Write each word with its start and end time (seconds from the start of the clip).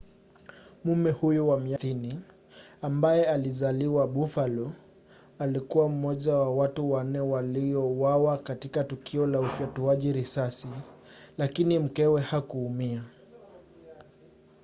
mume 0.85 1.11
huyo 1.11 1.47
wa 1.47 1.59
miaka 1.59 1.87
30 1.87 2.15
ambaye 2.81 3.25
alizaliwa 3.27 4.07
buffalo 4.07 4.71
alikuwa 5.39 5.89
mmoja 5.89 6.35
wa 6.35 6.55
watu 6.55 6.91
wanne 6.91 7.19
waliouawa 7.19 8.37
katika 8.37 8.83
tukio 8.83 9.27
la 9.27 9.39
ufyatuaji 9.39 10.11
risasi 10.13 10.67
lakini 11.37 11.79
mkewe 11.79 12.21
hakuumia 12.21 13.03